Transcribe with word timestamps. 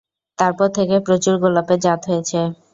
তার 0.39 0.51
পর 0.57 0.69
থেকে 0.77 0.95
প্রচুর 1.07 1.35
গোলাপের 1.43 1.79
জাত 1.85 2.01
হয়েছে। 2.09 2.39